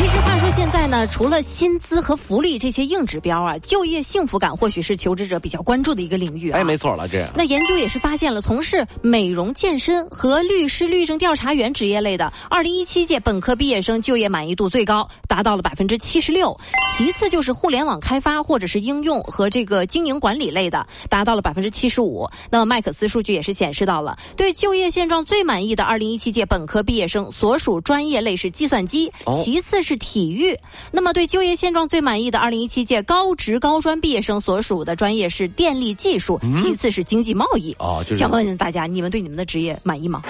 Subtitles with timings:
[0.00, 6.58] 其实话说，现在呢，除了薪资和福利这些硬指标啊，就业幸福感或许是求职者比较关注的一个领域啊。
[6.58, 16.58] 哎，没错了，这那研究也是发现了，从事美容健身和律师、律政调查员职业类的，二零一七届本科毕业生就业满意度最高，达到了百分之七十六。
[16.96, 22.26] 其次就是互联网开发或者是应用和这个经营管理类的，达到了百分之七十五。
[22.50, 29.12] 那么麦克斯数据也是显示到了，对就业现状最满意的二零一七届本科毕业生所属专业类是计算机，
[29.44, 30.56] 其次是体育。
[30.90, 37.74] 那么对就业现状最满意的二零一七届高职高专毕业生所属的专业是电力技术，其次是经济贸易。
[37.78, 40.22] 哦就是想问问大家，你们对你们的职业满意吗？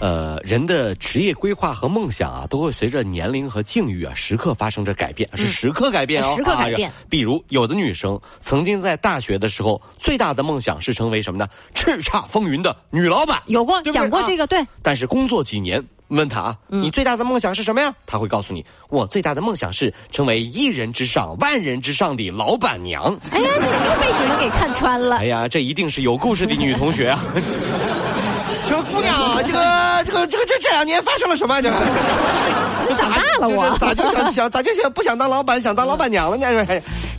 [0.00, 11.48] 呃，人的职业规划和梦想啊，都会随着年龄和境遇啊，时刻发生着改变，是时刻改变哦，嗯时刻改变啊比如，有的女生曾经在大学的时候，最大的梦想是成为什么呢？
[11.74, 13.40] 叱咤风云的女老板。
[13.46, 14.46] 有过想过这个？
[14.46, 17.92] 对，但是工作几年，问他啊，嗯你最大的梦想是什么呀？
[18.06, 23.04] 他会告诉你，我最大的梦想是成为一人之上、万人之上的老板娘。
[23.32, 25.24] 哎呀，你又被你们给看穿了哎。
[25.24, 27.20] 呀，这一定是有故事的女同学啊！
[28.66, 31.60] 这个姑娘，这个这个这个这这两年发生了什么？
[31.60, 31.76] 这个
[32.96, 36.66] 长大了我这咋就想想咋就想不想当老板，想当老板娘了呢？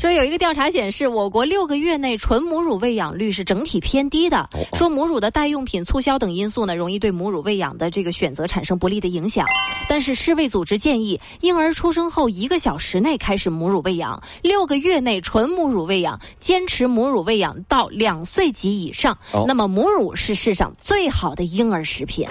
[0.05, 4.47] 这说有一个调查显示，我国六个月内纯母乳喂养率是整体偏低的。
[4.73, 9.47] 说母乳的代用品促销等因素呢，容易对母乳喂养的这个选择产生不利的影响。
[9.89, 19.17] 但是世卫组织建议，婴儿出生后一个小时内开始母乳喂养，六个月内纯母乳喂养，坚持母乳喂养到两岁及以上。
[19.31, 22.27] 哦那么母乳是世上最好的婴儿食品。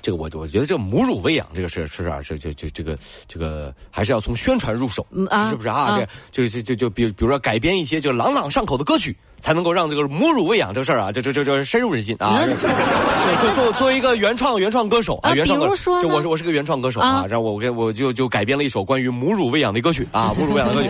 [0.00, 5.06] 这个我我觉得这母乳喂养这个事是啊，这这这这个这个还是要从宣传入手，
[5.50, 5.74] 是不是啊？
[5.74, 6.00] 啊
[6.30, 12.38] 这就就就就比比如说改编一些就朗朗上口的歌曲，才能够让这个母乳喂养这个事儿啊，这这这这深入人心啊。
[12.38, 12.56] 嗯
[13.40, 20.88] 做做作为一个原创原创歌手啊，啊原创歌比如说就我是我是个原创歌手啊啊，然后我跟我就就改编了一首关于母乳喂养的歌曲啊，母乳喂养的歌曲，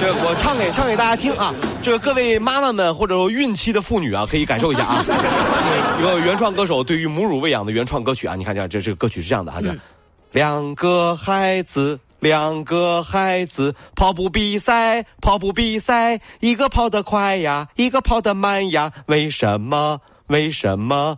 [0.00, 5.02] 这我唱给唱给大家听啊，这个各位妈妈们或者说孕期的妇女啊，可以感受一下啊。
[5.98, 9.76] 这个有原创歌手对于母乳喂养的原创歌曲啊，你看这这这个歌曲是这样的啊，这
[10.32, 11.98] 两个孩子。
[12.20, 20.00] 两个孩子跑步比赛，跑步比赛，一个跑得快呀，一个跑得慢呀，为什么？
[20.26, 21.16] 为什么？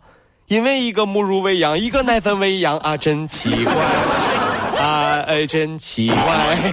[0.49, 3.73] 因为一个母乳喂养，一个奶粉喂养啊，真奇怪
[4.79, 6.73] 啊，哎，真奇怪。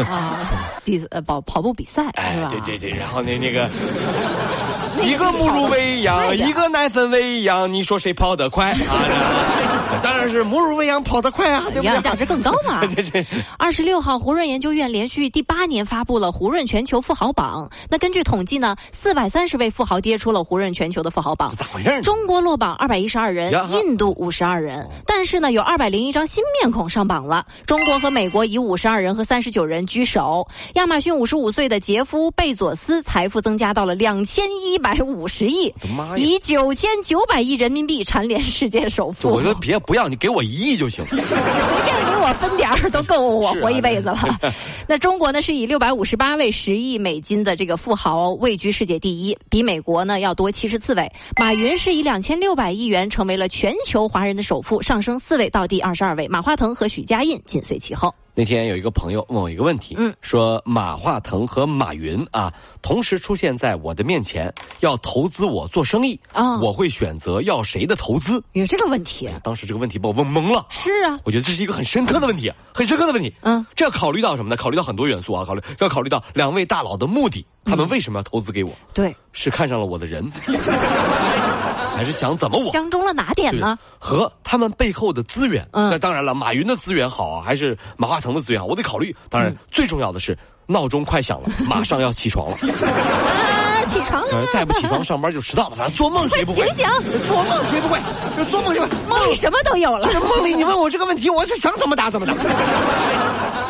[0.02, 0.40] 啊，
[0.82, 4.53] 比呃跑跑步比赛是哎吧？，对对对，然后那那个那个
[5.02, 9.83] 一个母乳喂养，一个奶粉喂养，你说谁跑得快啊？
[10.02, 12.14] 当然是母乳喂养跑得快啊，对不营养价？
[12.14, 12.82] 值更高嘛。
[13.58, 17.68] 二十六号，胡润研究院连续第八年发布了胡润全球富豪榜。
[17.88, 21.50] 那根据统计呢，四百三十位富豪跌出了胡润全球的富豪榜。
[21.56, 22.02] 咋回事呢？
[22.02, 27.44] 中国落榜二百一十二人印度五十二人，但是呢，有二百零一张新面孔上榜了。
[27.66, 30.46] 中国和美国以五十二人和三十九人居首。
[30.74, 35.72] 亚马逊五十五岁的杰夫·贝佐斯财富增加到了两千一百五十亿
[36.16, 39.28] 以九千九百亿人民币蝉联世界首富。
[39.28, 41.04] 我说别不要，你给我一亿就行。
[41.06, 44.18] 随便给我分点儿都够我活一辈子了。
[44.88, 51.10] 那中国呢是以六百五十八位十亿美金的这个富豪位居世界第一，比美国呢要多七十四位。
[51.38, 56.26] 马云是以两千六百亿元成为了全球华人的首富，上升四位到第二十二位。
[56.28, 58.14] 马化腾和许家印紧随其后。
[58.36, 62.52] 那天有一个朋友问我一个问题，嗯说马化腾和马云啊
[62.84, 68.44] 同时出现在我的面前，要投资我做生意啊我会选择要谁的投资？
[68.52, 70.66] 有这个问题当时这个问题把我问懵了。
[70.68, 73.34] 是啊，我觉得这是一个很深刻的问题，很深刻的问题。
[73.40, 74.56] 嗯，这要考虑到什么呢？
[74.56, 78.70] 考虑到很多元素啊，考虑要考虑到两位大佬的目的，他们为什么要投资给我？
[78.92, 80.30] 对，是看上了我的人，
[81.96, 82.70] 还是想怎么我？
[82.70, 83.78] 相中了哪点呢？
[83.98, 85.66] 和他们背后的资源。
[85.72, 88.66] 嗯那当然了，马云的资源好啊，还是马化腾的资源好？
[88.66, 89.16] 我得考虑。
[89.30, 90.36] 当然，嗯最重要的是
[90.66, 92.54] 闹钟快响了， 马上要起床了。
[92.54, 95.76] 啊，起床了，再不起床上班就迟到了。
[95.76, 96.66] 反正做梦谁不会？
[96.68, 96.86] 醒醒
[97.26, 97.98] 做梦谁不会？
[98.36, 98.96] 这做梦谁不会？
[99.08, 100.08] 梦里什么都有了。
[100.20, 102.32] 梦里你问我这个问题，我是想怎么答怎么答。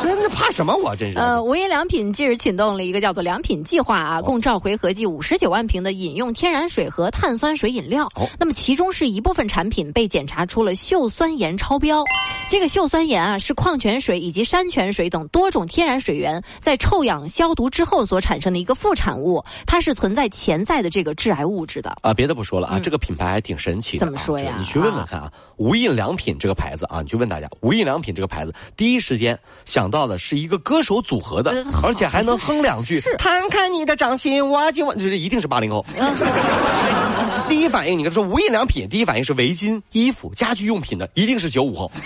[0.07, 0.77] 那怕什么？
[0.77, 1.19] 我真是。
[1.19, 8.05] 呃，无印良品近日启动了一个叫做“良品计划”啊，共召回合计五十九万瓶的饮用天然水和碳酸水饮料。
[8.15, 12.05] 哦，那么其中是一部分产品被检查出了溴酸盐超标。
[12.49, 21.97] 这个溴酸盐啊，是矿泉水以及山泉水等多种天然水源在臭氧消毒之后所产生的一个副产物，它是存在潜在的这个致癌物质的。
[22.03, 24.05] 啊，别的不说了啊，这个品牌还挺神奇的。
[24.05, 24.55] 怎么说呀？
[24.59, 31.53] 你去问问看啊，无印良品这个牌子啊，你去问大家，无印良品这个牌子第一时间想到的是一个歌手组合的，
[31.83, 33.01] 而且还能哼两句。
[33.19, 35.85] 摊开你的掌心，我今晚就是一定是八零后。
[37.47, 41.91] 第一反应，你跟他说无印良品，第一反应是围巾、衣服、家居用品的，一定是九五后。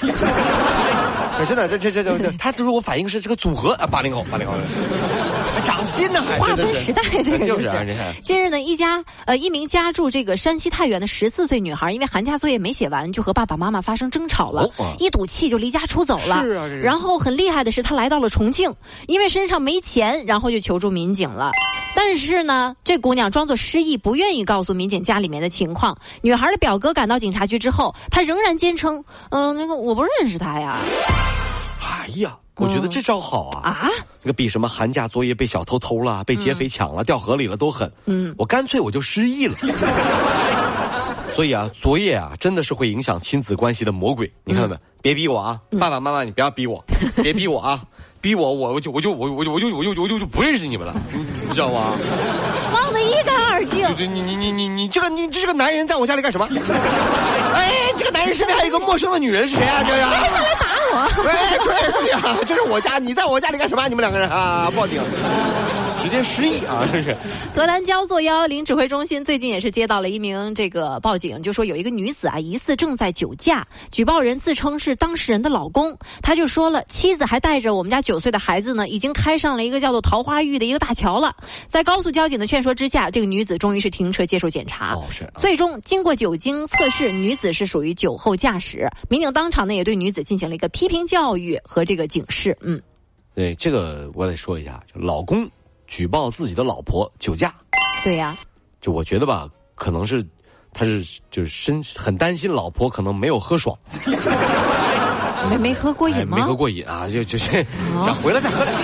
[1.38, 4.55] 可真的，这这这这，他如果反应是这个组合啊，八零后，八零后。
[5.60, 6.22] 掌心呢？
[6.38, 7.69] 划分时代，这个就是。
[8.22, 16.43] 近日呢，一家呃一名家住这个山西太原的十四岁女孩，因为寒假作业没写完，就和爸爸妈妈发生争吵了，一赌气就离家出走了。
[16.43, 18.72] 是啊，然后很厉害的是，她来到了重庆，
[19.06, 21.52] 因为身上没钱，然后就求助民警了。
[21.94, 25.96] 但是呢，这姑娘装作失忆，不愿意告诉民警家里面的情况。
[26.22, 30.81] 女孩的表哥赶到警察局之后，她仍然坚称：“嗯，那个我不认识他呀。”
[32.08, 32.37] 哎呀。
[32.60, 33.70] 我觉得这招好啊！
[33.70, 33.88] 啊，
[34.20, 37.88] 那个比什么寒假作业被小偷偷了、被劫匪抢了、掉河里了都狠。
[38.06, 39.55] 嗯，我干脆我就失忆了。
[41.37, 44.28] 所以啊，作业啊，真的是会影响亲子关系的魔鬼。
[44.43, 44.76] 你看到没？
[45.00, 45.60] 别逼我啊！
[45.78, 46.84] 爸爸妈妈，你不要逼我，
[47.22, 47.81] 别逼我啊！
[48.20, 51.93] 逼我，我我就我就我我就我就我就我就就不认识你们了， 你知道吗？
[52.75, 53.87] 忘得一干二净。
[53.94, 56.49] 对对，你你你你你这个你这个男人在我家里干什么？
[57.55, 59.84] 哎，这个男人身边还有一个陌生的女人是谁啊？
[59.87, 60.08] 这呀？
[61.28, 62.36] 哎，出来兄弟啊！
[62.46, 63.86] 这是我家，你在我家里干什么？
[63.88, 65.02] 你们两个人啊，报警！
[66.00, 66.88] 直接失忆啊！
[66.92, 67.16] 这是。
[67.54, 81.34] 河南焦作幺幺零指挥中心最近也是接到了一名这个报警，就说有一个女子啊，疑似正在酒驾，举报人自称是当事人的老公，他就说了，妻子还带着我们家九岁的孩子呢，已经开上了一个叫做桃花峪的一个大桥了。
[81.66, 84.94] 在高速交警的劝说之下，这个女子终于是停车接受检查。
[84.94, 85.28] 哦，是。
[85.38, 88.88] 最终经过酒精测试，女子是属于酒后驾驶。
[89.08, 92.56] 民警当场呢也对女子进行了一个批评教育和这个警示。
[92.60, 92.80] 嗯，
[93.34, 95.48] 对这个我得说一下，就老公。
[95.88, 97.52] 举报自己的老婆酒驾，
[98.05, 98.37] 对呀，
[98.81, 100.25] 就我觉得吧，可能是
[100.73, 103.76] 他是就是身很担心老婆可能没有喝爽，
[105.50, 106.37] 没没喝过瘾吗？
[106.37, 107.67] 没喝过瘾啊，就就是
[108.05, 108.76] 想回来再喝点。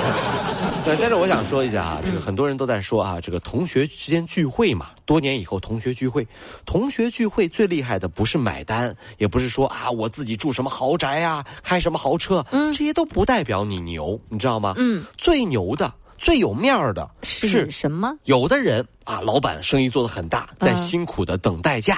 [0.85, 6.27] 对，但是我想说一下啊，这个很多人都在说啊，这个同学之间聚会嘛，多年以后同学聚会，
[6.67, 14.75] 同学聚会最厉害的不是买单，也不是说啊我自己住什么豪宅啊，开什么豪车，嗯，这些都不代表你牛，你知道吗？
[14.77, 15.93] 嗯，最牛的。
[16.25, 18.11] 最有面儿的是什么？
[18.25, 21.97] 有的人啊，老板生意做得很大，在辛苦的等代驾；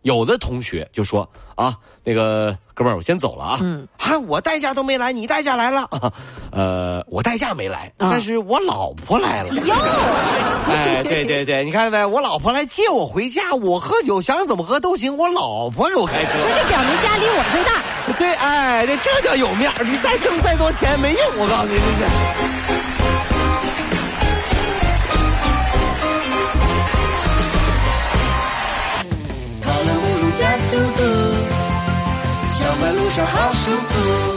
[0.00, 3.58] 有的同学就说啊，那个哥们儿，我先走了啊。
[3.60, 5.86] 嗯，啊，我代驾都没来，你代驾来了。
[6.52, 9.52] 呃，我代驾没来，但是我老婆来了。
[9.52, 9.74] 哟，
[10.72, 12.02] 哎，对对对，你看没？
[12.02, 16.32] 我老婆来接我回家，我喝酒想怎么喝都行，我老婆给我开车。
[16.32, 17.84] 这就表明家里我最大。
[18.16, 19.84] 对，哎，这这叫有面儿。
[19.84, 22.63] 你再挣再多钱没用，我告诉你，这
[33.16, 33.24] 就。
[33.24, 34.33] 好舒服。